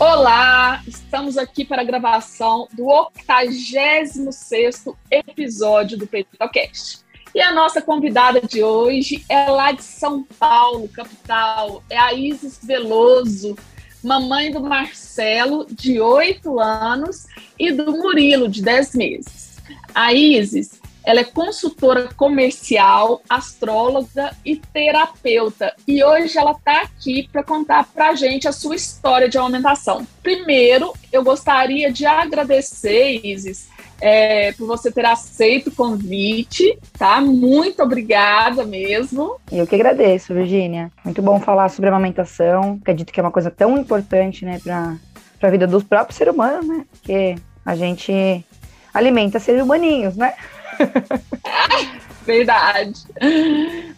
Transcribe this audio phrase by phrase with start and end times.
[0.00, 7.00] Olá, estamos aqui para a gravação do 86º episódio do PeitoCast.
[7.34, 12.60] E a nossa convidada de hoje é lá de São Paulo, capital, é a Isis
[12.62, 13.58] Veloso,
[14.00, 17.26] mamãe do Marcelo, de 8 anos,
[17.58, 19.56] e do Murilo, de 10 meses.
[19.92, 25.74] A Isis ela é consultora comercial, astróloga e terapeuta.
[25.86, 30.06] E hoje ela está aqui para contar para a gente a sua história de aumentação.
[30.22, 33.70] Primeiro, eu gostaria de agradecer, Isis,
[34.02, 37.22] é, por você ter aceito o convite, tá?
[37.22, 39.40] Muito obrigada mesmo.
[39.50, 40.92] Eu que agradeço, Virgínia.
[41.02, 42.78] Muito bom falar sobre amamentação.
[42.82, 44.98] Acredito que é uma coisa tão importante, né, para
[45.40, 46.84] a vida dos próprios seres humanos, né?
[46.92, 48.44] Porque a gente
[48.92, 50.34] alimenta seres humaninhos, né?
[52.24, 53.06] Verdade.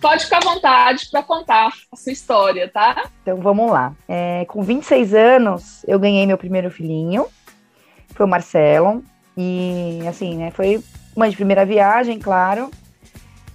[0.01, 3.09] Pode ficar à vontade para contar a sua história, tá?
[3.23, 3.93] Então vamos lá.
[4.09, 7.27] É, com 26 anos, eu ganhei meu primeiro filhinho.
[8.15, 9.03] Foi o Marcelo.
[9.37, 10.53] E assim, né?
[10.53, 10.83] Foi
[11.17, 12.71] uma de primeira viagem, claro.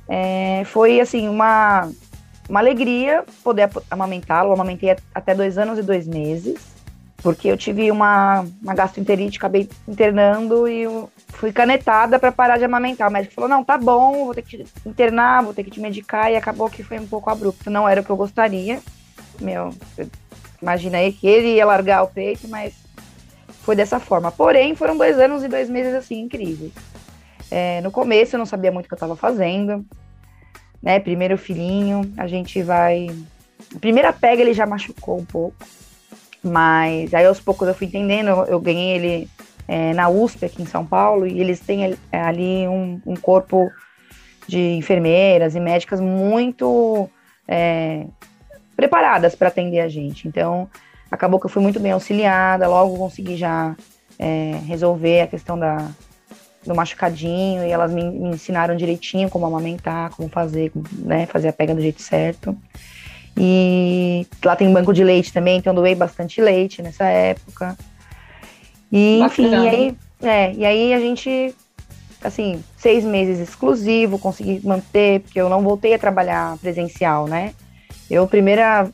[0.10, 1.89] É, foi assim, uma,
[2.50, 4.52] uma alegria poder amamentá-lo.
[4.52, 6.75] Amamentei até dois anos e dois meses
[7.26, 10.86] porque eu tive uma, uma gastroenterite, acabei internando e
[11.30, 13.09] fui canetada para parar de amamentar.
[13.09, 15.80] O médico falou: não, tá bom, vou ter que te internar, vou ter que te
[15.80, 17.72] medicar, e acabou que foi um pouco abrupto.
[17.72, 18.80] Não era o que eu gostaria.
[19.42, 19.73] Meu,
[20.62, 22.76] imagina aí que ele ia largar o peito, mas
[23.64, 24.32] foi dessa forma.
[24.32, 26.73] Porém, foram dois anos e dois meses assim incríveis.
[27.50, 29.84] É, no começo eu não sabia muito o que eu estava fazendo,
[30.80, 31.00] né?
[31.00, 33.08] Primeiro filhinho, a gente vai.
[33.76, 35.55] A primeira pega ele já machucou um pouco.
[36.45, 39.30] Mas aí aos poucos eu fui entendendo, eu, eu ganhei ele
[39.67, 43.72] é, na USP aqui em São Paulo e eles têm é, ali um, um corpo
[44.48, 47.10] de enfermeiras e médicas muito
[47.48, 48.05] é,
[48.76, 50.28] preparadas para atender a gente.
[50.28, 50.70] Então
[51.10, 53.76] acabou que eu fui muito bem auxiliada, logo consegui já
[54.20, 55.89] é, resolver a questão da,
[56.64, 61.54] do machucadinho e elas me, me, ensinaram direitinho como amamentar, como fazer, né, fazer a
[61.54, 62.55] pega do jeito certo.
[63.38, 67.78] E lá tem banco de leite também, então doei bastante leite nessa época.
[68.92, 71.54] E, enfim, e aí, é, e aí a gente,
[72.23, 77.54] assim, seis meses exclusivo, consegui manter, porque eu não voltei a trabalhar presencial, né?
[78.10, 78.90] Eu, primeira,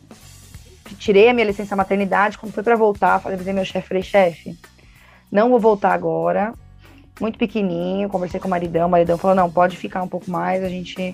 [0.97, 4.57] tirei a minha licença maternidade, quando foi para voltar, falei para meu chefe, falei, chefe,
[5.31, 6.53] não vou voltar agora,
[7.19, 10.63] muito pequenininho, conversei com o maridão, o maridão falou, não, pode ficar um pouco mais,
[10.63, 11.13] a gente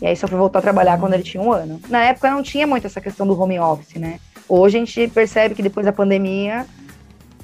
[0.00, 1.80] e aí só foi voltar a trabalhar quando ele tinha um ano.
[1.88, 4.20] Na época não tinha muito essa questão do home office, né?
[4.48, 6.66] Hoje a gente percebe que depois da pandemia,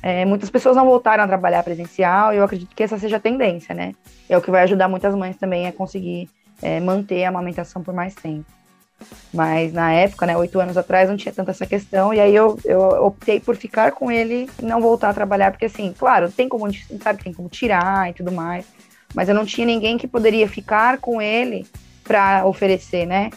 [0.02, 3.20] é, muitas pessoas não voltaram a trabalhar presencial e eu acredito que essa seja a
[3.20, 3.94] tendência, né?
[4.28, 6.28] É o que vai ajudar muitas mães também a conseguir
[6.60, 8.44] é, manter a amamentação por mais tempo.
[9.32, 12.56] Mas na época, né, oito anos atrás, não tinha tanta essa questão, e aí eu,
[12.64, 16.48] eu optei por ficar com ele e não voltar a trabalhar, porque assim, claro, tem
[16.48, 18.64] como, a gente sabe tem como tirar e tudo mais,
[19.12, 21.66] mas eu não tinha ninguém que poderia ficar com ele
[22.04, 23.30] para oferecer, né?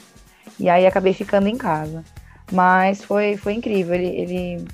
[0.60, 2.04] E aí acabei ficando em casa.
[2.52, 3.96] Mas foi, foi incrível.
[3.96, 4.66] Ele, ele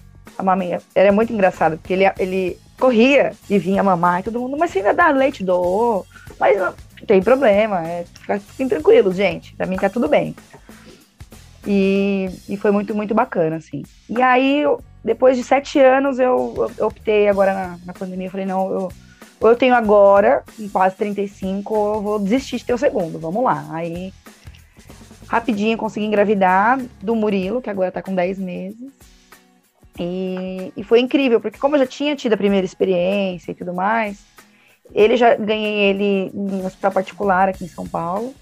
[0.41, 4.71] mamãe, era muito engraçado, porque ele, ele corria e vinha mamar e todo mundo, mas
[4.71, 6.05] você ainda dá leite, dou.
[6.39, 6.73] Mas não
[7.05, 8.05] tem problema, é,
[8.39, 9.55] fiquem tranquilos, gente.
[9.55, 10.35] Pra mim tá tudo bem.
[11.65, 13.83] E, e foi muito, muito bacana, assim.
[14.09, 14.63] E aí,
[15.03, 18.91] depois de sete anos, eu, eu optei agora na, na pandemia, eu falei, não, eu
[19.41, 23.17] ou eu tenho agora, em quase 35, ou eu vou desistir de ter o segundo.
[23.17, 23.65] Vamos lá.
[23.71, 24.13] Aí,
[25.27, 28.91] rapidinho, consegui engravidar do Murilo, que agora tá com 10 meses.
[29.99, 33.73] E, e foi incrível, porque como eu já tinha tido a primeira experiência e tudo
[33.73, 34.19] mais,
[34.93, 38.35] ele já ganhei ele em hospital particular aqui em São Paulo.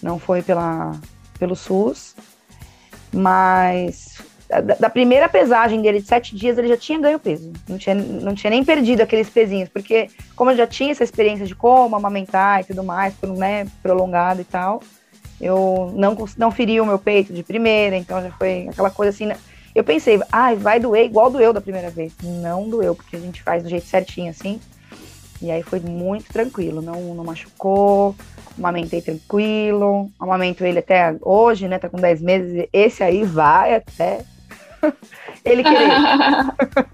[0.00, 0.92] Não foi pela,
[1.36, 2.14] pelo SUS.
[3.12, 4.17] Mas
[4.48, 7.52] da, primeira pesagem dele de sete dias, ele já tinha ganho peso.
[7.68, 11.44] Não tinha, não tinha nem perdido aqueles pezinhos, porque como eu já tinha essa experiência
[11.44, 14.82] de como amamentar e tudo mais, por, né, prolongado e tal,
[15.38, 19.26] eu não, não feri o meu peito de primeira, então já foi aquela coisa assim.
[19.26, 19.36] Né?
[19.74, 22.14] Eu pensei, ah, vai doer igual doeu da primeira vez.
[22.22, 24.58] Não doeu, porque a gente faz do jeito certinho assim.
[25.40, 28.16] E aí foi muito tranquilo, não, não machucou,
[28.58, 31.78] amamentei tranquilo, amamento ele até hoje, né?
[31.78, 34.24] Tá com 10 meses, esse aí vai até
[35.44, 35.88] ele querer.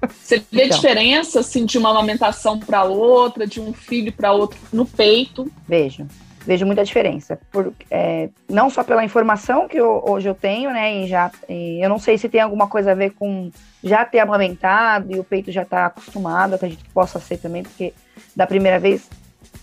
[0.11, 0.77] Você vê então.
[0.77, 5.51] diferença assim, de uma amamentação para outra, de um filho para outro no peito?
[5.67, 6.07] Vejo.
[6.47, 7.39] vejo muita diferença.
[7.51, 11.05] Por, é, não só pela informação que eu, hoje eu tenho, né?
[11.05, 13.51] E já e eu não sei se tem alguma coisa a ver com
[13.83, 17.93] já ter amamentado e o peito já tá acostumado, acredito que possa ser também, porque
[18.35, 19.09] da primeira vez,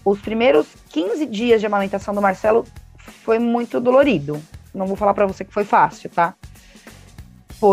[0.06, 2.66] os primeiros 15 dias de amamentação do Marcelo
[3.24, 4.42] foi muito dolorido.
[4.74, 6.36] Não vou falar para você que foi fácil, tá?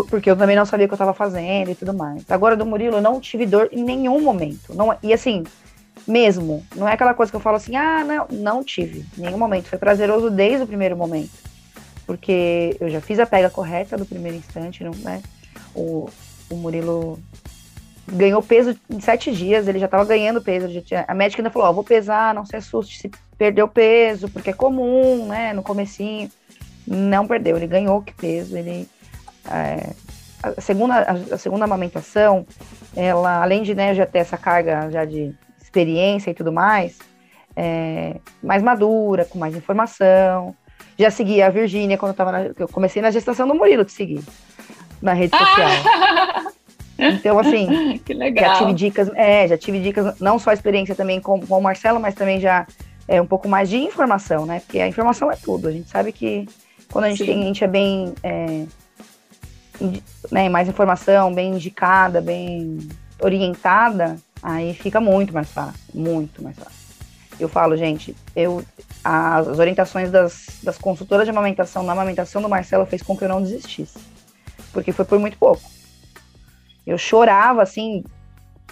[0.09, 2.23] Porque eu também não sabia o que eu estava fazendo e tudo mais.
[2.29, 4.75] Agora do Murilo eu não tive dor em nenhum momento.
[4.75, 5.45] Não, e assim,
[6.07, 9.39] mesmo, não é aquela coisa que eu falo assim, ah, não, não tive, em nenhum
[9.39, 9.67] momento.
[9.67, 11.31] Foi prazeroso desde o primeiro momento.
[12.07, 15.23] Porque eu já fiz a pega correta do primeiro instante, não, né?
[15.75, 16.09] O,
[16.51, 17.19] o Murilo
[18.07, 20.81] ganhou peso em sete dias, ele já estava ganhando peso.
[20.83, 24.51] Tinha, a médica ainda falou, ó, vou pesar, não se assuste se perdeu peso, porque
[24.51, 26.31] é comum, né, no comecinho.
[26.87, 28.89] Não perdeu, ele ganhou que peso, ele
[29.51, 29.91] é,
[30.43, 31.01] a segunda,
[31.33, 32.47] a, segunda amamentação,
[32.97, 36.99] ela, além de né, já ter essa carga já de experiência e tudo mais,
[37.57, 40.55] é, mais madura, com mais informação.
[40.97, 43.93] Já segui a Virgínia quando eu, tava na, eu comecei na gestação do Murilo, te
[43.93, 44.23] seguir
[45.03, 45.71] na rede social.
[46.99, 48.55] Então, assim, que legal.
[48.55, 51.63] já tive dicas, é, já tive dicas, não só a experiência também com, com o
[51.63, 52.67] Marcelo, mas também já
[53.07, 54.61] é um pouco mais de informação, né?
[54.61, 55.69] Porque a informação é tudo.
[55.69, 56.49] A gente sabe que
[56.93, 58.65] quando a gente, tem, a gente é bem é,
[60.31, 62.79] né, mais informação, bem indicada, bem
[63.21, 66.79] orientada, aí fica muito mais fácil, muito mais fácil.
[67.39, 68.65] Eu falo, gente, eu
[69.05, 73.29] as orientações das, das consultoras de amamentação na amamentação do Marcelo fez com que eu
[73.29, 73.99] não desistisse,
[74.73, 75.63] porque foi por muito pouco.
[76.87, 78.05] Eu chorava assim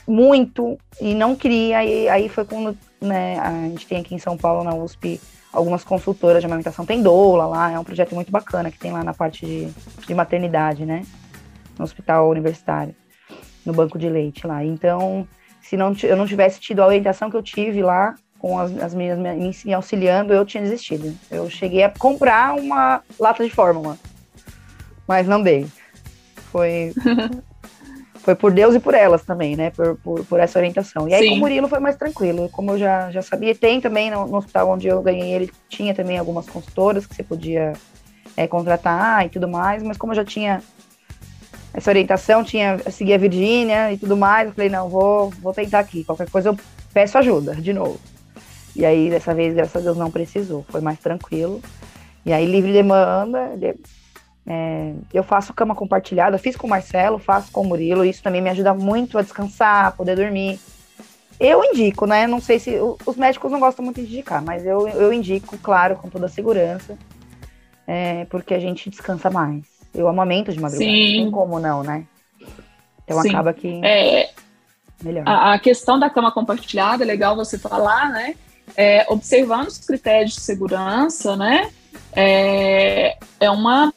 [0.07, 4.37] muito e não queria, e aí foi quando né, a gente tem aqui em São
[4.37, 5.21] Paulo na USP
[5.53, 6.85] algumas consultoras de amamentação.
[6.85, 9.69] Tem doula lá, é um projeto muito bacana que tem lá na parte de,
[10.07, 11.03] de maternidade, né?
[11.79, 12.95] No hospital universitário,
[13.65, 14.65] no banco de leite lá.
[14.65, 15.27] Então,
[15.61, 18.95] se não, eu não tivesse tido a orientação que eu tive lá, com as, as
[18.95, 21.15] meninas me auxiliando, eu tinha desistido.
[21.31, 23.99] Eu cheguei a comprar uma lata de fórmula,
[25.07, 25.67] mas não dei.
[26.53, 26.93] Foi
[28.27, 29.71] foi por Deus e por elas também, né?
[29.71, 31.09] Por, por, por essa orientação.
[31.09, 31.29] E aí Sim.
[31.29, 33.55] com o Murilo foi mais tranquilo, como eu já, já sabia.
[33.55, 37.23] Tem também no, no, hospital onde eu ganhei ele, tinha também algumas consultoras que você
[37.23, 37.75] podia
[38.37, 40.61] é, contratar e tudo mais, mas como eu já tinha
[41.73, 45.79] essa orientação, tinha seguir a Virgínia e tudo mais, eu falei, não, vou, vou tentar
[45.79, 46.03] aqui.
[46.03, 46.59] Qualquer coisa eu
[46.93, 48.01] peço ajuda, de novo.
[48.75, 50.67] E aí, dessa vez, graças a Deus, não precisou.
[50.69, 51.63] Foi mais tranquilo.
[52.25, 53.57] E aí, livre demanda,
[54.47, 58.41] é, eu faço cama compartilhada, fiz com o Marcelo, faço com o Murilo, isso também
[58.41, 60.61] me ajuda muito a descansar, a poder dormir.
[61.39, 62.27] Eu indico, né?
[62.27, 62.79] Não sei se.
[63.05, 66.31] Os médicos não gostam muito de indicar, mas eu, eu indico, claro, com toda a
[66.31, 66.97] segurança,
[67.87, 69.65] é, porque a gente descansa mais.
[69.93, 71.17] Eu amamento de madrugada, Sim.
[71.17, 72.07] não tem como não, né?
[73.05, 73.31] Então Sim.
[73.31, 73.81] acaba que.
[73.85, 74.31] É,
[75.03, 75.25] melhor.
[75.27, 78.35] A, a, questão da cama compartilhada é legal você falar, né?
[78.77, 81.71] É, observando os critérios de segurança, né?
[82.13, 83.93] É, é uma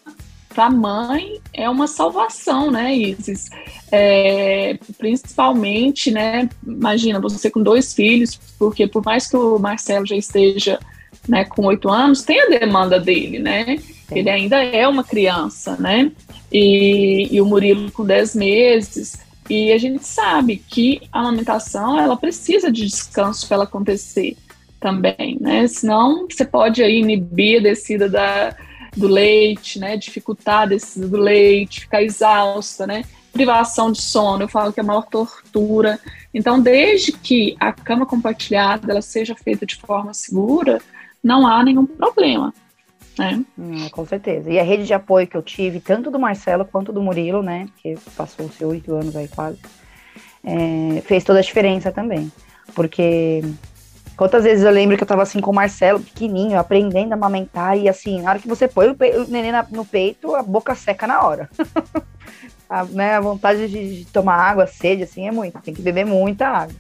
[0.60, 3.50] a mãe é uma salvação, né, Isis?
[3.92, 10.16] É, principalmente, né, imagina você com dois filhos, porque por mais que o Marcelo já
[10.16, 10.80] esteja
[11.28, 13.78] né, com oito anos, tem a demanda dele, né?
[14.12, 16.12] Ele ainda é uma criança, né?
[16.52, 19.20] E, e o Murilo com dez meses.
[19.50, 24.38] E a gente sabe que a amamentação ela precisa de descanso para ela acontecer
[24.80, 25.68] também, né?
[25.68, 28.56] Senão você pode aí inibir a descida da,
[28.96, 29.98] do leite, né?
[29.98, 33.04] Dificultar a descida do leite, ficar exausta, né?
[33.32, 36.00] Privação de sono, eu falo que é a maior tortura.
[36.34, 40.80] Então, desde que a cama compartilhada ela seja feita de forma segura,
[41.24, 42.54] não há nenhum problema.
[43.18, 43.44] Né?
[43.58, 44.50] Hum, com certeza.
[44.50, 47.68] E a rede de apoio que eu tive, tanto do Marcelo quanto do Murilo, né?
[47.82, 49.60] Que passou os oito anos aí quase,
[50.44, 52.32] é, fez toda a diferença também.
[52.74, 53.44] Porque
[54.20, 57.78] Quantas vezes eu lembro que eu tava assim com o Marcelo, pequenininho, aprendendo a amamentar,
[57.78, 61.08] e assim, na hora que você põe o, o neném no peito, a boca seca
[61.08, 61.50] na hora.
[62.70, 66.06] a, né, a vontade de, de, tomar água, sede, assim, é muito, tem que beber
[66.06, 66.76] muita água.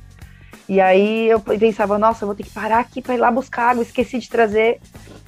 [0.67, 3.69] E aí eu pensava, nossa, eu vou ter que parar aqui para ir lá buscar
[3.69, 4.81] água, esqueci de trazer.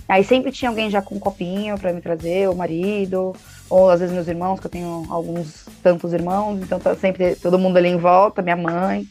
[0.06, 3.34] Aí sempre tinha alguém já com um copinho para me trazer, o marido,
[3.70, 7.58] ou às vezes meus irmãos, que eu tenho alguns tantos irmãos, então tá sempre todo
[7.58, 9.08] mundo ali em volta, minha mãe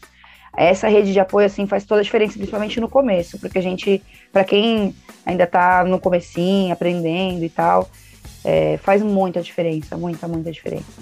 [0.57, 4.03] essa rede de apoio assim faz toda a diferença, principalmente no começo, porque a gente,
[4.33, 7.89] para quem ainda está no comecinho, aprendendo e tal,
[8.45, 11.01] é, faz muita diferença, muita, muita diferença.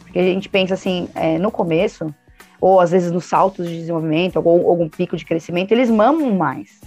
[0.00, 2.14] Porque a gente pensa assim, é, no começo,
[2.60, 6.80] ou às vezes nos saltos de desenvolvimento, algum, algum pico de crescimento, eles mamam mais.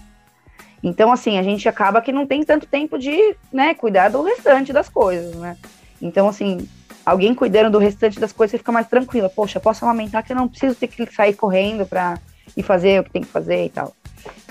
[0.83, 4.73] Então, assim, a gente acaba que não tem tanto tempo de né, cuidar do restante
[4.73, 5.55] das coisas, né?
[6.01, 6.67] Então, assim,
[7.05, 9.29] alguém cuidando do restante das coisas, você fica mais tranquila.
[9.29, 12.19] Poxa, posso amamentar que eu não preciso ter que sair correndo para
[12.55, 13.93] ir fazer o que tem que fazer e tal.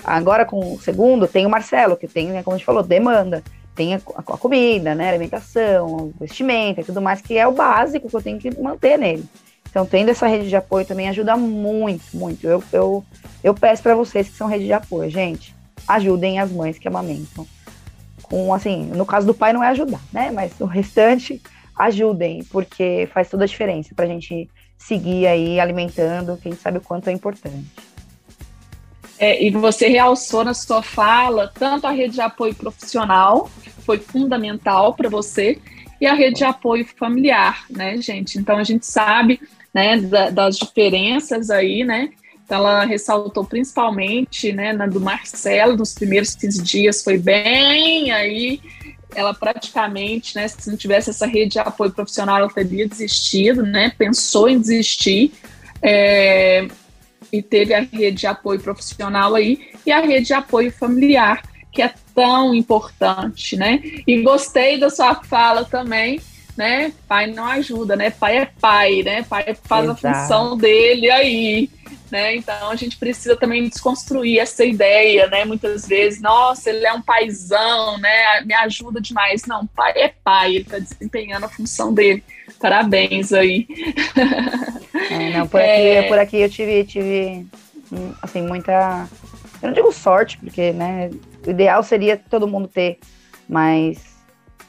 [0.03, 3.43] Agora com o segundo, tem o Marcelo, que tem, né, como a gente falou, demanda.
[3.75, 8.07] Tem a, a, a comida, né, alimentação, vestimenta e tudo mais, que é o básico
[8.07, 9.25] que eu tenho que manter nele.
[9.69, 12.45] Então, tendo essa rede de apoio também ajuda muito, muito.
[12.45, 13.03] Eu, eu,
[13.43, 15.55] eu peço para vocês que são rede de apoio, gente,
[15.87, 17.47] ajudem as mães que amamentam.
[18.21, 20.29] Com, assim, no caso do pai não é ajudar, né?
[20.29, 21.41] Mas o restante,
[21.77, 26.81] ajudem, porque faz toda a diferença para a gente seguir aí alimentando, quem sabe o
[26.81, 27.65] quanto é importante.
[29.17, 33.97] É, e você realçou na sua fala tanto a rede de apoio profissional, que foi
[33.97, 35.59] fundamental para você,
[36.01, 38.37] e a rede de apoio familiar, né, gente?
[38.37, 39.39] Então a gente sabe
[39.73, 42.09] né, da, das diferenças aí, né?
[42.45, 48.61] Então ela ressaltou principalmente, né, na do Marcelo, nos primeiros 15 dias foi bem aí,
[49.15, 53.91] ela praticamente, né, se não tivesse essa rede de apoio profissional, ela teria desistido, né,
[53.97, 55.31] pensou em desistir,
[55.81, 56.67] é,
[57.31, 61.41] e teve a rede de apoio profissional aí, e a rede de apoio familiar,
[61.71, 66.19] que é tão importante, né, e gostei da sua fala também,
[66.55, 66.93] né?
[67.07, 68.11] Pai não ajuda, né?
[68.11, 69.23] Pai é pai, né?
[69.23, 70.07] Pai faz Exato.
[70.07, 71.69] a função dele aí.
[72.13, 72.35] Né?
[72.35, 75.45] Então a gente precisa também desconstruir essa ideia, né?
[75.45, 78.39] Muitas vezes, nossa, ele é um paizão, né?
[78.45, 79.47] Me ajuda demais.
[79.47, 82.23] Não, pai é pai, ele está desempenhando a função dele.
[82.59, 83.65] Parabéns aí.
[85.09, 85.97] É, não, por, é...
[85.97, 87.47] aqui, por aqui eu tive, tive
[88.21, 89.09] assim, muita.
[89.59, 91.09] Eu não digo sorte, porque né,
[91.47, 92.99] o ideal seria todo mundo ter,
[93.49, 93.97] mas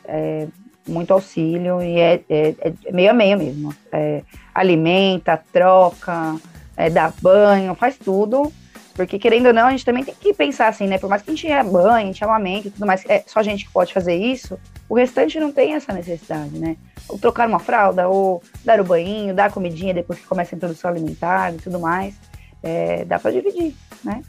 [0.07, 0.47] é,
[0.89, 3.75] muito auxílio e é, é, é meio a meio mesmo.
[3.93, 4.23] É,
[4.55, 6.37] alimenta, troca,
[6.77, 8.53] é, dá banho, faz tudo.
[8.95, 10.99] Porque, querendo ou não, a gente também tem que pensar assim, né?
[10.99, 13.41] Por mais que a gente é banho, a gente amamente e tudo mais, é só
[13.41, 16.77] a gente que pode fazer isso, o restante não tem essa necessidade, né?
[17.09, 20.57] Ou trocar uma fralda, ou dar o banho, dar a comidinha depois que começa a
[20.57, 22.15] introdução alimentar e tudo mais.
[22.63, 24.23] É, dá para dividir, né?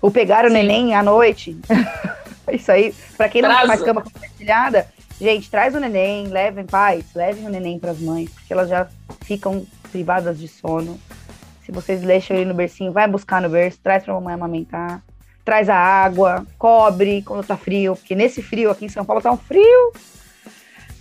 [0.00, 0.54] Ou pegar o Sim.
[0.54, 1.58] neném à noite.
[2.52, 4.86] isso aí, para quem não faz cama compartilhada,
[5.20, 8.88] Gente, traz o neném, levem pais, levem o neném para as mães, porque elas já
[9.20, 10.98] ficam privadas de sono.
[11.70, 15.00] Se vocês deixam ele no bercinho, vai buscar no berço, traz para a mamãe amamentar.
[15.44, 19.30] Traz a água, cobre quando tá frio, porque nesse frio aqui em São Paulo tá
[19.30, 19.92] um frio.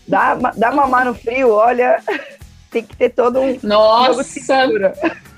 [0.07, 1.99] Dá, dá mamar no frio, olha,
[2.69, 3.57] tem que ter todo um.
[3.63, 4.67] Nossa!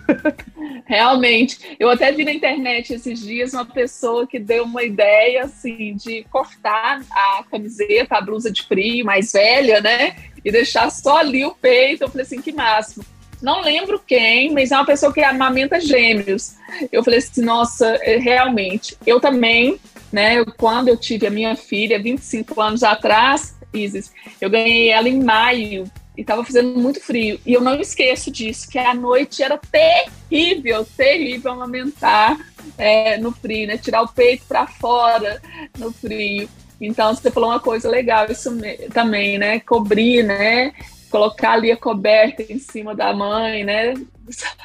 [0.86, 1.78] Realmente.
[1.80, 6.26] Eu até vi na internet esses dias uma pessoa que deu uma ideia assim de
[6.26, 10.14] cortar a camiseta, a blusa de frio mais velha, né?
[10.44, 12.04] E deixar só ali o peito.
[12.04, 13.06] Eu falei assim, que máximo.
[13.42, 16.56] Não lembro quem, mas é uma pessoa que amamenta gêmeos.
[16.92, 18.96] Eu falei assim, nossa, é, realmente.
[19.06, 19.80] Eu também,
[20.12, 20.44] né?
[20.58, 25.90] Quando eu tive a minha filha, 25 anos atrás, Isis, eu ganhei ela em maio
[26.18, 27.40] e estava fazendo muito frio.
[27.46, 32.38] E eu não esqueço disso, que a noite era terrível, terrível amamentar
[32.78, 33.78] é, no frio, né?
[33.78, 35.42] Tirar o peito para fora
[35.78, 36.48] no frio.
[36.80, 38.52] Então, você falou uma coisa legal, isso
[38.94, 39.60] também, né?
[39.60, 40.74] Cobrir, né?
[41.12, 43.94] Colocar ali a coberta em cima da mãe, né?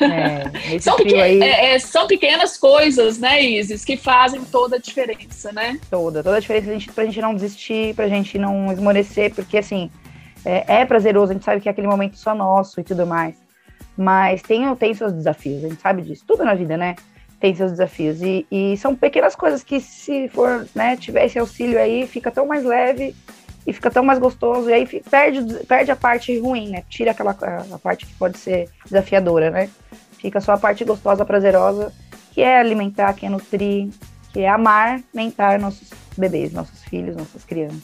[0.01, 1.43] É, são, pequen aí...
[1.43, 5.79] é, é, são, pequenas coisas, né, Isis, que fazem toda a diferença, né?
[5.91, 9.59] Toda, toda a diferença pra gente, pra gente não desistir, pra gente não esmorecer, porque
[9.59, 9.91] assim,
[10.45, 13.35] é, é, prazeroso, a gente sabe que é aquele momento só nosso e tudo mais.
[13.97, 16.25] Mas tem, tem seus desafios, a gente sabe disso.
[16.27, 16.95] Tudo na vida, né?
[17.41, 18.23] Tem seus desafios.
[18.23, 22.47] E, e são pequenas coisas que, se for, né, tiver esse auxílio aí, fica tão
[22.47, 23.17] mais leve
[23.67, 24.71] e fica tão mais gostoso.
[24.71, 26.85] E aí perde, perde a parte ruim, né?
[26.89, 29.69] Tira aquela a parte que pode ser desafiadora, né?
[30.19, 31.93] Fica só a parte gostosa, prazerosa,
[32.33, 33.89] que é alimentar, que é nutrir,
[34.33, 37.83] que é amar, mentar nossos bebês, nossos filhos, nossas crianças.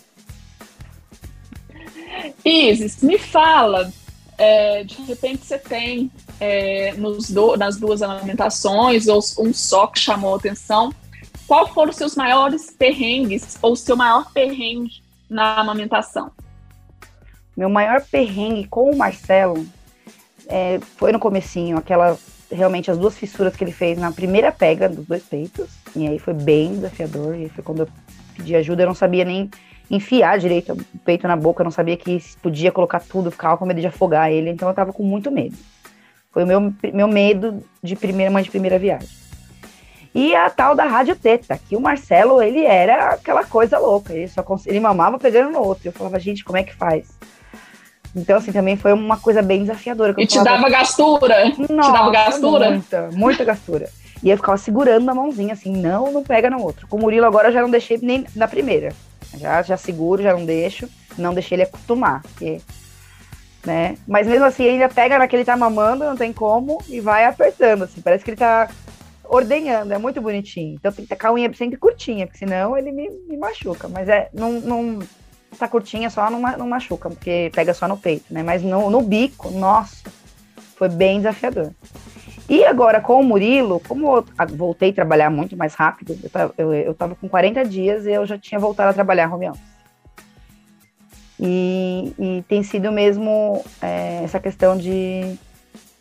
[2.45, 3.93] Isis, me fala,
[4.39, 6.11] é, de repente você tem
[6.41, 10.93] é, nos do, nas duas amamentações, ou um só que chamou atenção,
[11.47, 15.02] qual foram os seus maiores perrengues, ou o seu maior perrengue
[15.33, 16.31] na amamentação?
[17.57, 19.67] Meu maior perrengue com o Marcelo
[20.49, 22.17] é, foi no comecinho, aquela
[22.51, 26.19] realmente as duas fissuras que ele fez na primeira pega dos dois peitos, e aí
[26.19, 27.89] foi bem desafiador, e foi quando eu
[28.37, 29.51] pedi ajuda, eu não sabia nem
[29.91, 33.81] enfiar direito o peito na boca, não sabia que podia colocar tudo, ficava com medo
[33.81, 35.57] de afogar ele, então eu tava com muito medo.
[36.31, 39.22] Foi o meu, meu medo de primeira mãe de primeira viagem.
[40.14, 44.28] E a tal da rádio teta, que o Marcelo, ele era aquela coisa louca, ele
[44.28, 45.88] só ele mamava pegando no outro.
[45.88, 47.09] Eu falava, gente, como é que faz?
[48.14, 50.14] Então, assim, também foi uma coisa bem desafiadora.
[50.19, 51.45] E te falava, dava gastura?
[51.47, 52.71] Nossa, te dava gastura?
[52.71, 53.88] Muita, muita gastura.
[54.23, 56.87] E eu ficava segurando na mãozinha, assim, não, não pega no outro.
[56.87, 58.95] Com o Murilo agora eu já não deixei nem na primeira.
[59.38, 60.88] Já, já seguro, já não deixo.
[61.16, 62.23] Não deixei ele acostumar.
[62.23, 62.61] Porque,
[63.64, 63.97] né?
[64.07, 67.85] Mas mesmo assim, ainda pega naquele tá mamando, não tem como, e vai apertando.
[67.85, 68.69] Assim, parece que ele tá
[69.33, 70.75] ordenhando, é muito bonitinho.
[70.75, 73.89] Então tem que tacar a unha sempre curtinha, porque senão ele me, me machuca.
[73.89, 74.99] Mas é, não, não
[75.59, 78.43] tá curtinha só não, não machuca, porque pega só no peito, né?
[78.43, 80.05] Mas no, no bico, nossa,
[80.77, 81.73] foi bem desafiador.
[82.47, 84.25] E agora com o Murilo, como eu
[84.55, 88.11] voltei a trabalhar muito mais rápido, eu tava, eu, eu tava com 40 dias e
[88.11, 89.59] eu já tinha voltado a trabalhar office.
[91.41, 95.39] E, e tem sido mesmo é, essa questão de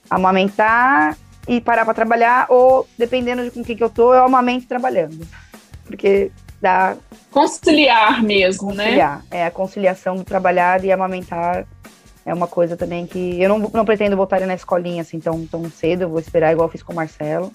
[0.10, 1.18] amamentar
[1.52, 5.28] e parar para trabalhar, ou dependendo de com quem que eu tô, eu amamento trabalhando.
[5.86, 6.32] Porque
[6.62, 6.96] dá.
[7.30, 8.86] Conciliar mesmo, né?
[8.86, 9.18] conciliar.
[9.18, 9.24] né?
[9.32, 11.68] É a conciliação do trabalhar e amamentar
[12.26, 15.70] é uma coisa também que eu não, não pretendo voltar na escolinha assim tão, tão
[15.70, 17.52] cedo, eu vou esperar igual eu fiz com o Marcelo.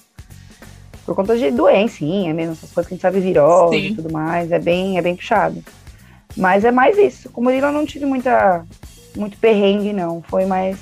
[1.07, 3.87] Por conta de doencinha mesmo, essas coisas que a gente sabe virose Sim.
[3.87, 5.65] e tudo mais, é bem, é bem puxado.
[6.37, 7.31] Mas é mais isso.
[7.31, 8.67] Com o Murilo eu não tive muita,
[9.17, 10.21] muito perrengue, não.
[10.21, 10.77] Foi mais,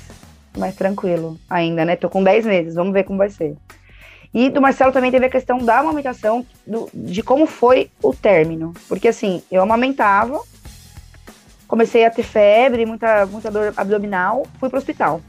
[0.59, 1.95] mais tranquilo ainda, né?
[1.95, 3.55] Tô com 10 meses, vamos ver como vai ser.
[4.33, 8.73] E do Marcelo também teve a questão da amamentação, do, de como foi o término.
[8.87, 10.41] Porque assim, eu amamentava,
[11.67, 15.21] comecei a ter febre, muita, muita dor abdominal, fui pro hospital.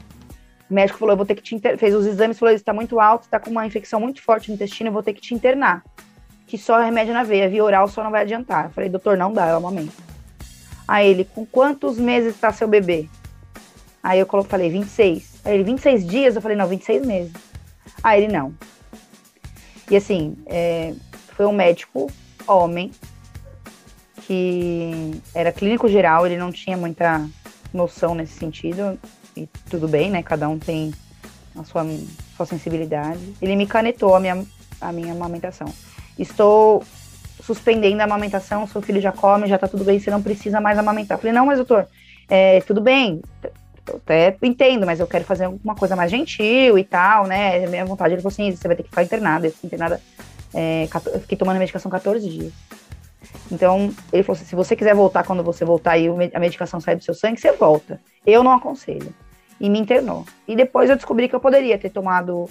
[0.69, 1.77] O médico falou, eu vou ter que te internar.
[1.77, 4.89] Fez os exames, falou, está muito alto, está com uma infecção muito forte no intestino,
[4.89, 5.83] eu vou ter que te internar.
[6.45, 8.65] Que só remédio na veia, via oral só não vai adiantar.
[8.65, 9.93] Eu falei, doutor, não dá, eu amamento.
[10.85, 13.07] Aí ele, com quantos meses está seu bebê?
[14.01, 15.41] Aí eu falei, 26.
[15.43, 16.35] Aí ele, 26 dias?
[16.35, 17.33] Eu falei, não, 26 meses.
[18.03, 18.53] Aí ele, não.
[19.89, 20.93] E assim, é,
[21.35, 22.11] foi um médico
[22.47, 22.91] homem
[24.25, 27.25] que era clínico geral, ele não tinha muita
[27.73, 28.99] noção nesse sentido,
[29.35, 30.21] e tudo bem, né?
[30.21, 30.93] Cada um tem
[31.55, 31.85] a sua,
[32.35, 33.33] sua sensibilidade.
[33.41, 34.45] Ele me canetou a minha,
[34.81, 35.71] a minha amamentação.
[36.19, 36.83] Estou
[37.41, 40.77] suspendendo a amamentação, seu filho já come, já tá tudo bem, você não precisa mais
[40.77, 41.17] amamentar.
[41.17, 41.87] Eu falei, não, mas doutor,
[42.27, 43.21] é, tudo bem,
[43.87, 47.63] eu até entendo, mas eu quero fazer alguma coisa mais gentil e tal, né?
[47.63, 48.13] É minha vontade.
[48.13, 49.47] Ele falou assim, você vai ter que ficar internada.
[49.47, 50.01] Eu internada,
[50.53, 52.53] é, eu fiquei tomando medicação 14 dias.
[53.51, 56.95] Então, ele falou assim, se você quiser voltar quando você voltar e a medicação sair
[56.95, 57.99] do seu sangue, você volta.
[58.25, 59.13] Eu não aconselho.
[59.59, 60.25] E me internou.
[60.47, 62.47] E depois eu descobri que eu poderia ter tomado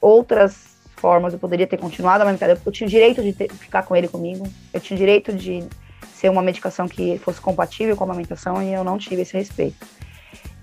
[0.00, 2.48] outras formas, eu poderia ter continuado a amamentar.
[2.48, 5.64] Eu tinha o direito de ter, ficar com ele comigo, eu tinha o direito de
[6.14, 9.86] ser uma medicação que fosse compatível com a amamentação e eu não tive esse respeito.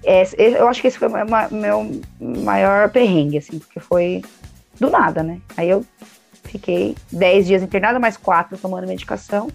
[0.06, 1.12] É, eu acho que esse foi o
[1.52, 2.02] meu
[2.44, 4.24] maior perrengue, assim, porque foi
[4.80, 5.40] do nada, né?
[5.58, 5.84] Aí eu
[6.44, 9.50] fiquei 10 dias internada, mais 4 tomando medicação.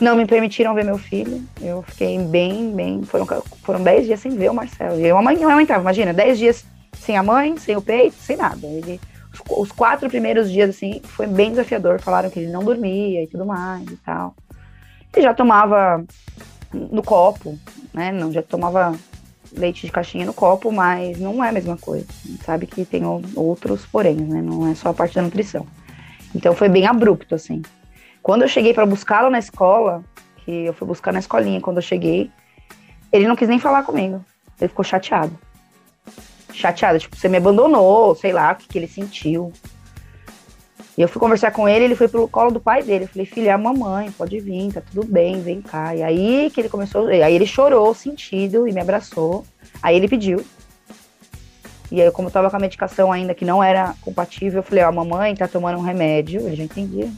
[0.00, 1.42] Não me permitiram ver meu filho.
[1.60, 3.02] Eu fiquei bem, bem.
[3.02, 3.26] Foram,
[3.62, 5.00] foram 10 dias sem ver o Marcelo.
[5.00, 6.64] E eu amamentava, imagina, 10 dias
[6.96, 8.66] sem a mãe, sem o peito, sem nada.
[8.66, 9.00] Ele
[9.50, 12.00] os quatro primeiros dias, assim, foi bem desafiador.
[12.00, 14.34] Falaram que ele não dormia e tudo mais e tal.
[15.14, 16.04] Ele já tomava
[16.72, 17.58] no copo,
[17.92, 18.12] né?
[18.12, 18.94] Não, já tomava
[19.52, 22.06] leite de caixinha no copo, mas não é a mesma coisa.
[22.44, 23.02] Sabe que tem
[23.34, 24.42] outros porém, né?
[24.42, 25.66] Não é só a parte da nutrição.
[26.34, 27.62] Então foi bem abrupto, assim.
[28.22, 30.04] Quando eu cheguei para buscá-lo na escola,
[30.44, 32.30] que eu fui buscar na escolinha quando eu cheguei,
[33.12, 34.24] ele não quis nem falar comigo.
[34.60, 35.38] Ele ficou chateado
[36.58, 39.52] chateada, tipo, você me abandonou, sei lá, o que, que ele sentiu.
[40.98, 43.04] E eu fui conversar com ele, ele foi pelo colo do pai dele.
[43.04, 45.94] Eu falei, filha, é a mamãe, pode vir, tá tudo bem, vem cá.
[45.94, 49.46] E aí que ele começou, aí ele chorou, sentido, e me abraçou.
[49.80, 50.44] Aí ele pediu.
[51.92, 54.82] E aí, como eu tava com a medicação ainda que não era compatível, eu falei,
[54.82, 57.08] ó, a mamãe tá tomando um remédio, ele já entendia.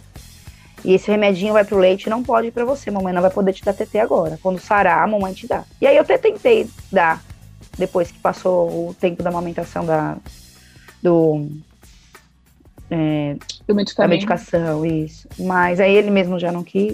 [0.84, 3.54] E esse remedinho vai pro leite não pode ir pra você, mamãe não vai poder
[3.54, 4.38] te dar TT agora.
[4.42, 5.64] Quando sarar, a mamãe te dá.
[5.80, 7.24] E aí eu até tentei dar
[7.78, 10.18] depois que passou o tempo da amamentação da,
[11.02, 11.48] do,
[12.90, 13.36] é,
[13.74, 15.28] do da medicação, isso.
[15.38, 16.92] Mas aí ele mesmo já não quis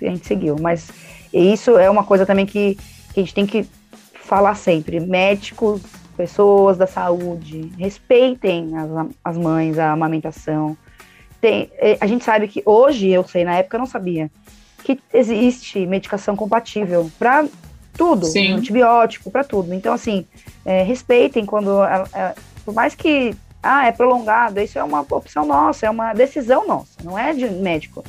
[0.00, 0.56] e a gente seguiu.
[0.60, 0.90] Mas
[1.32, 2.76] isso é uma coisa também que,
[3.12, 3.66] que a gente tem que
[4.14, 5.00] falar sempre.
[5.00, 5.82] Médicos,
[6.16, 10.76] pessoas da saúde, respeitem as, as mães, a amamentação.
[11.40, 14.30] Tem, é, a gente sabe que hoje, eu sei, na época eu não sabia,
[14.84, 17.46] que existe medicação compatível para
[17.94, 18.52] tudo, Sim.
[18.52, 19.74] antibiótico, para tudo.
[19.74, 20.26] Então, assim,
[20.64, 21.78] é, respeitem quando,
[22.64, 26.92] por mais que, ah, é prolongado, isso é uma opção nossa, é uma decisão nossa,
[27.04, 28.04] não é de médico.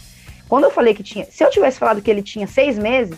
[0.49, 3.17] Quando eu falei que tinha, se eu tivesse falado que ele tinha seis meses,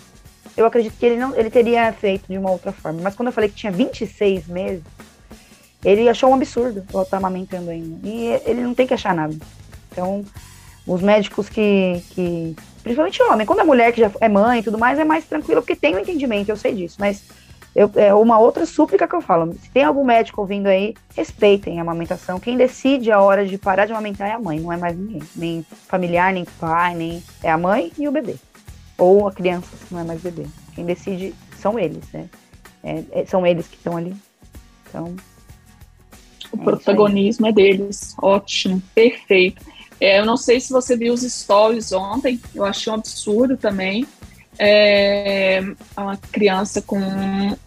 [0.56, 3.02] eu acredito que ele não, ele teria feito de uma outra forma.
[3.02, 4.84] Mas quando eu falei que tinha 26 meses,
[5.84, 8.08] ele achou um absurdo eu estar amamentando ainda.
[8.08, 9.36] E ele não tem que achar nada.
[9.92, 10.24] Então,
[10.88, 13.48] os médicos que, que Principalmente homem.
[13.48, 15.96] Quando a mulher que já é mãe e tudo mais, é mais tranquilo, porque tem
[15.96, 16.98] o um entendimento, eu sei disso.
[17.00, 17.24] Mas
[17.76, 19.54] eu, é uma outra súplica que eu falo.
[19.54, 22.40] Se tem algum médico ouvindo aí, respeitem a amamentação.
[22.40, 25.22] Quem decide a hora de parar de amamentar é a mãe, não é mais ninguém.
[25.36, 27.22] Nem familiar, nem pai, nem.
[27.44, 28.36] É a mãe e o bebê.
[28.98, 30.46] Ou a criança, se não é mais bebê.
[30.74, 32.30] Quem decide são eles, né?
[32.82, 34.16] É, é, são eles que estão ali.
[34.88, 35.14] Então.
[36.54, 38.16] O é protagonismo é deles.
[38.22, 39.62] Ótimo, perfeito.
[40.00, 44.08] É, eu não sei se você viu os stories ontem, eu achei um absurdo também.
[44.58, 45.62] É,
[45.98, 47.00] uma criança com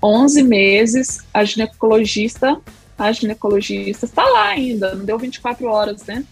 [0.03, 2.61] 11 meses, a ginecologista,
[2.99, 6.25] a ginecologista está lá ainda, não deu 24 horas, né?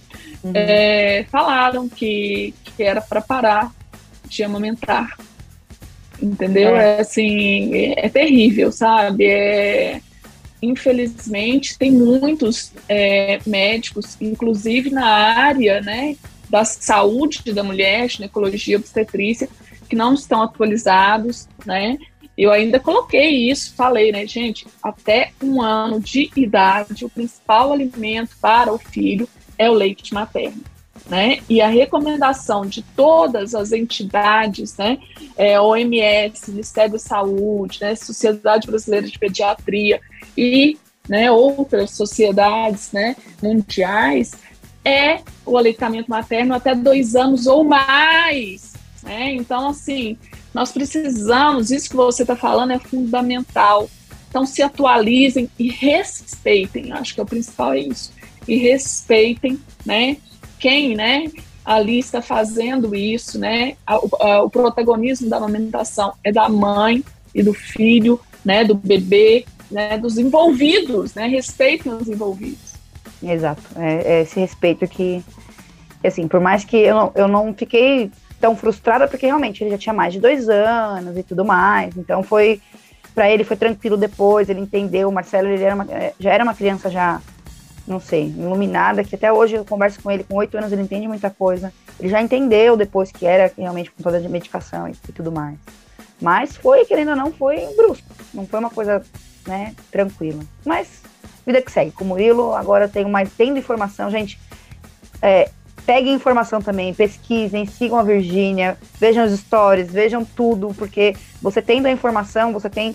[0.42, 0.52] Uhum.
[0.54, 3.72] É, falaram que, que era para parar
[4.28, 5.16] de amamentar.
[6.20, 6.76] Entendeu?
[6.76, 9.26] É, é assim, é, terrível, sabe?
[9.26, 10.00] É,
[10.62, 16.16] infelizmente, tem muitos é, médicos, inclusive na área né,
[16.48, 19.48] da saúde da mulher, ginecologia, obstetrícia,
[19.86, 21.98] que não estão atualizados, né?
[22.36, 28.36] Eu ainda coloquei isso, falei, né, gente, até um ano de idade, o principal alimento
[28.40, 30.62] para o filho é o leite materno
[31.08, 31.38] né?
[31.48, 34.98] E a recomendação de todas as entidades, né?
[35.36, 37.94] É, OMS, Ministério da Saúde, né?
[37.94, 40.00] Sociedade Brasileira de Pediatria
[40.36, 40.76] e
[41.08, 44.32] né, outras sociedades né, mundiais
[44.84, 48.65] é o aleitamento materno até dois anos ou mais.
[49.06, 49.34] Né?
[49.34, 50.18] Então, assim,
[50.52, 53.88] nós precisamos, isso que você está falando é fundamental.
[54.28, 58.12] Então, se atualizem e respeitem, acho que é o principal é isso,
[58.48, 60.16] e respeitem, né,
[60.58, 61.30] quem, né,
[61.64, 63.76] ali está fazendo isso, né?
[64.42, 70.16] O, protagonismo da amamentação é da mãe e do filho, né, do bebê, né, dos
[70.16, 71.26] envolvidos, né?
[71.26, 72.74] Respeitem os envolvidos.
[73.22, 75.24] Exato, é, é esse respeito que,
[76.04, 79.92] assim, por mais que eu eu não fiquei tão frustrada, porque realmente ele já tinha
[79.92, 82.60] mais de dois anos e tudo mais, então foi,
[83.14, 86.44] para ele foi tranquilo depois, ele entendeu, o Marcelo ele era uma, é, já era
[86.44, 87.20] uma criança já
[87.86, 91.06] não sei, iluminada, que até hoje eu converso com ele, com oito anos ele entende
[91.06, 91.72] muita coisa.
[92.00, 95.56] Ele já entendeu depois que era realmente com toda a medicação e, e, tudo mais.
[96.20, 98.08] Mas foi, querendo ou não, foi brusco.
[98.34, 99.04] Não foi uma coisa,
[99.46, 100.42] né, tranquila.
[100.64, 101.00] Mas
[101.46, 101.92] vida que segue.
[101.92, 104.38] Com o Murilo, agora eu tenho mais, tendo informação, gente,
[105.22, 105.48] é,
[105.86, 111.86] peguem informação também, pesquisem, sigam a Virgínia, vejam os stories, vejam tudo, porque você tendo
[111.86, 112.94] a informação, você tem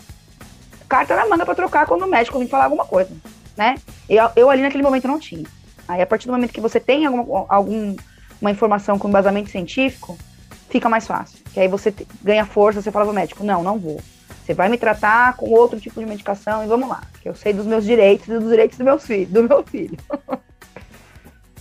[0.90, 3.12] carta na manga para trocar quando o médico vem falar alguma coisa
[3.62, 3.76] né?
[4.10, 5.46] Eu, eu ali naquele momento não tinha.
[5.88, 7.96] Aí a partir do momento que você tem alguma, algum,
[8.40, 10.18] uma informação com embasamento científico,
[10.70, 11.40] fica mais fácil.
[11.54, 14.02] Que aí você ganha força, você fala pro médico, não, não vou.
[14.44, 17.04] Você vai me tratar com outro tipo de medicação e vamos lá.
[17.22, 19.98] Que eu sei dos meus direitos e dos direitos do meu filho, do meu filho.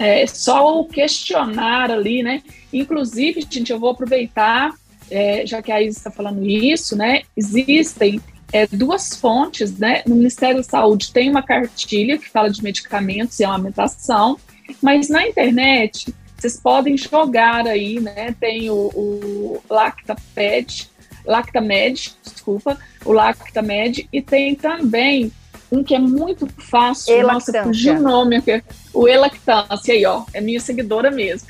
[0.00, 2.42] É só o questionar ali, né?
[2.72, 4.72] Inclusive, gente, eu vou aproveitar,
[5.10, 7.20] é, já que a Isa está falando isso, né?
[7.36, 8.18] Existem
[8.50, 10.02] é, duas fontes, né?
[10.06, 14.38] No Ministério da Saúde tem uma cartilha que fala de medicamentos e amamentação,
[14.80, 18.34] mas na internet vocês podem jogar aí, né?
[18.40, 20.90] Tem o, o Lactaped,
[21.26, 25.30] Lactamed, desculpa, o Lactamed, e tem também
[25.70, 30.40] um que é muito fácil, nossa, fugiu o nome aqui, o Elactância, aí ó, é
[30.40, 31.48] minha seguidora mesmo.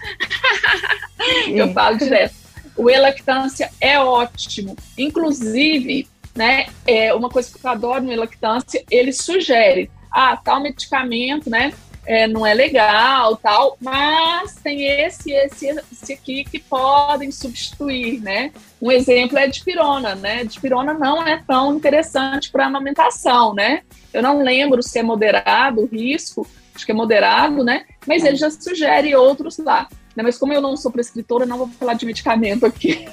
[1.49, 2.35] Eu falo direto.
[2.77, 4.77] O Elactância é ótimo.
[4.97, 6.67] Inclusive, né?
[6.87, 11.73] É uma coisa que eu adoro no lactância, ele sugere, ah, tal medicamento, né?
[12.07, 18.53] É, não é legal, tal, mas tem esse, esse, esse aqui que podem substituir, né?
[18.81, 20.45] Um exemplo é a dipirona, né?
[20.45, 23.83] Dipirona não é tão interessante para amamentação, né?
[24.13, 27.85] Eu não lembro se é moderado o risco, acho que é moderado, né?
[28.07, 29.89] Mas ele já sugere outros lá.
[30.17, 30.23] Né?
[30.23, 33.07] Mas como eu não sou prescritora, não vou falar de medicamento aqui.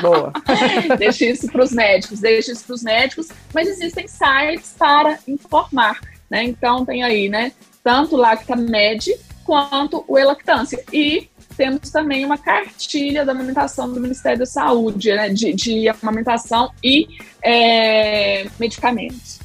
[0.00, 0.32] Boa.
[0.98, 6.00] deixa isso para os médicos, deixa isso para os médicos, mas existem sites para informar,
[6.30, 6.44] né?
[6.44, 7.52] Então tem aí, né?
[7.82, 9.14] Tanto o Lactamed
[9.44, 10.82] quanto o Elactância.
[10.92, 15.28] E temos também uma cartilha da amamentação do Ministério da Saúde, né?
[15.28, 17.06] De, de amamentação e
[17.42, 19.43] é, medicamentos.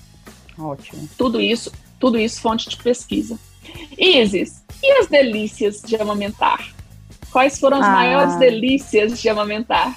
[0.60, 1.08] Ótimo.
[1.18, 3.38] Tudo isso, tudo isso fonte de pesquisa.
[3.98, 6.60] Isis, e as delícias de amamentar?
[7.32, 7.92] Quais foram as ah.
[7.92, 9.96] maiores delícias de amamentar?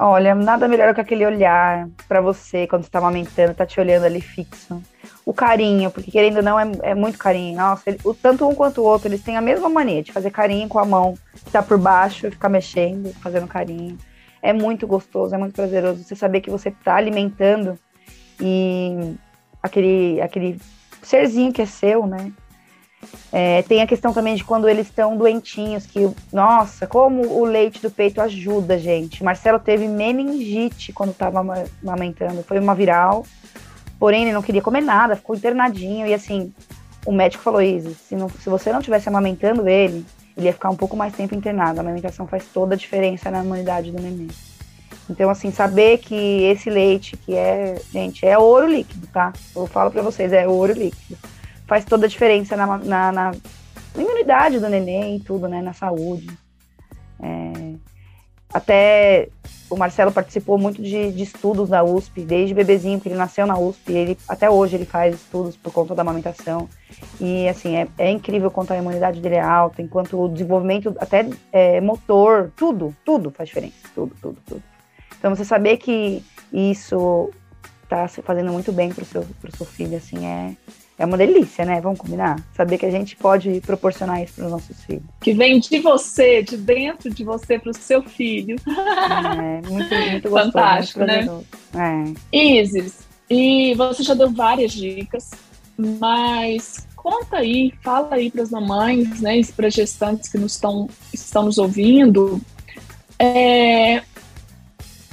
[0.00, 4.04] Olha, nada melhor que aquele olhar para você quando você tá amamentando, tá te olhando
[4.04, 4.80] ali fixo.
[5.26, 7.56] O carinho, porque querendo ou não, é, é muito carinho.
[7.56, 10.30] Nossa, ele, o, tanto um quanto o outro, eles têm a mesma mania de fazer
[10.30, 13.98] carinho com a mão que tá por baixo, ficar mexendo, fazendo carinho.
[14.40, 17.76] É muito gostoso, é muito prazeroso você saber que você tá alimentando
[18.40, 19.16] e
[19.62, 20.60] aquele, aquele
[21.02, 22.32] serzinho que é seu, né?
[23.32, 27.80] É, tem a questão também de quando eles estão doentinhos, que, nossa, como o leite
[27.80, 29.22] do peito ajuda, gente.
[29.22, 31.44] Marcelo teve meningite quando estava
[31.82, 33.24] amamentando, foi uma viral,
[33.98, 36.52] porém ele não queria comer nada, ficou internadinho, e assim,
[37.06, 40.04] o médico falou, Isis, se, não, se você não tivesse amamentando ele,
[40.36, 41.78] ele ia ficar um pouco mais tempo internado.
[41.78, 44.28] A amamentação faz toda a diferença na imunidade do neném.
[45.08, 49.32] Então, assim, saber que esse leite, que é, gente, é ouro líquido, tá?
[49.56, 51.16] Eu falo para vocês, é ouro líquido
[51.68, 53.32] faz toda a diferença na, na, na
[53.94, 55.60] imunidade do neném e tudo, né?
[55.60, 56.26] Na saúde.
[57.20, 57.74] É,
[58.52, 59.28] até
[59.68, 63.58] o Marcelo participou muito de, de, estudos da USP, desde bebezinho, que ele nasceu na
[63.58, 66.66] USP, ele, até hoje ele faz estudos por conta da amamentação.
[67.20, 71.28] E, assim, é, é incrível quanto a imunidade dele é alta, enquanto o desenvolvimento, até
[71.52, 74.62] é, motor, tudo, tudo faz diferença, tudo, tudo, tudo.
[75.18, 77.30] Então, você saber que isso
[77.82, 79.26] está fazendo muito bem para o seu,
[79.56, 80.54] seu filho, assim, é,
[80.98, 81.80] é uma delícia, né?
[81.80, 82.38] Vamos combinar?
[82.54, 85.04] Saber que a gente pode proporcionar isso para os nossos filhos.
[85.20, 88.56] Que vem de você, de dentro de você para o seu filho.
[88.66, 90.52] É, muito, muito gostoso.
[90.52, 92.14] Fantástico, muito né?
[92.32, 92.36] É.
[92.60, 95.30] Isis, e você já deu várias dicas,
[95.76, 101.44] mas conta aí, fala aí para as mamães, né, para gestantes que nos estão, estão
[101.44, 102.40] nos ouvindo,
[103.18, 104.02] é,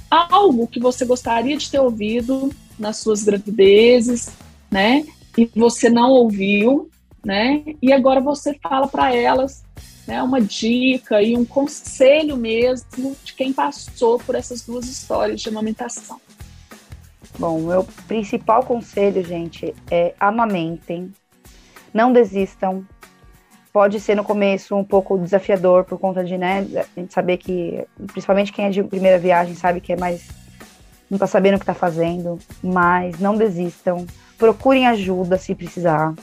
[0.09, 4.29] algo que você gostaria de ter ouvido nas suas gravidezes,
[4.69, 5.05] né?
[5.37, 6.89] e você não ouviu,
[7.23, 7.63] né?
[7.81, 9.63] E agora você fala para elas,
[10.07, 15.49] né, uma dica e um conselho mesmo de quem passou por essas duas histórias de
[15.49, 16.19] amamentação.
[17.37, 21.11] Bom, meu principal conselho, gente, é amamentem,
[21.93, 22.85] não desistam.
[23.75, 27.85] Pode ser no começo um pouco desafiador por conta de, né, a gente saber que,
[28.07, 30.29] principalmente quem é de primeira viagem sabe que é mais
[31.11, 34.07] não tá sabendo o que tá fazendo, mas não desistam.
[34.37, 36.13] Procurem ajuda se precisar,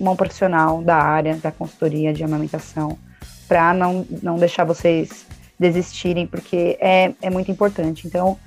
[0.00, 2.98] uma profissional da área da consultoria de amamentação,
[3.46, 5.26] para não, não deixar vocês
[5.60, 8.06] desistirem, porque é, é muito importante.
[8.06, 8.38] Então,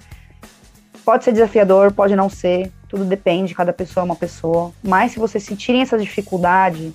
[1.05, 5.19] pode ser desafiador, pode não ser, tudo depende, cada pessoa é uma pessoa, mas se
[5.19, 6.91] vocês sentirem essa dificuldade,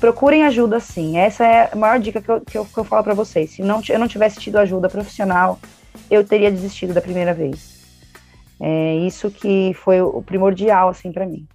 [0.00, 1.18] procurem ajuda sim.
[1.18, 3.50] Essa é a maior dica que eu, que eu, que eu falo para vocês.
[3.50, 5.58] Se não, eu não tivesse tido ajuda profissional,
[6.10, 7.78] eu teria desistido da primeira vez.
[8.60, 11.46] É isso que foi o primordial, assim, para mim.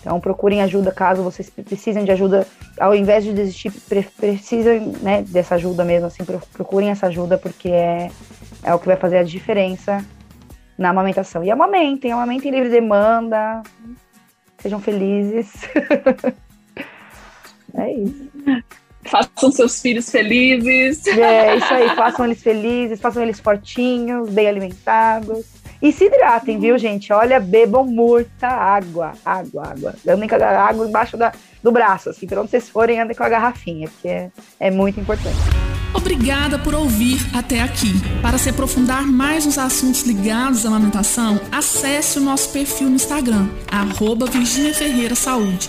[0.00, 2.46] Então, procurem ajuda caso vocês precisem de ajuda.
[2.78, 7.68] Ao invés de desistir, pre precisam né, dessa ajuda mesmo, assim, procurem essa ajuda, porque
[7.68, 8.10] é,
[8.62, 10.04] é o que vai fazer a diferença
[10.76, 11.42] na amamentação.
[11.42, 13.62] E amamentem, amamentem livre demanda,
[14.58, 15.52] sejam felizes.
[17.74, 18.30] é isso.
[19.04, 21.06] Façam seus filhos felizes.
[21.06, 25.44] É, isso aí, façam eles felizes, façam eles fortinhos, bem alimentados.
[25.82, 27.12] E se hidratem, viu, gente?
[27.12, 29.14] Olha, bebam muita água.
[29.24, 29.94] Água, água.
[30.08, 33.24] Andem com a água embaixo da, do braço, assim, pra onde vocês forem, andem com
[33.24, 34.30] a garrafinha, porque é,
[34.60, 35.36] é muito importante.
[35.92, 37.92] Obrigada por ouvir até aqui.
[38.22, 43.48] Para se aprofundar mais nos assuntos ligados à amamentação, acesse o nosso perfil no Instagram,
[43.70, 45.68] arroba Virginia Ferreira Saúde.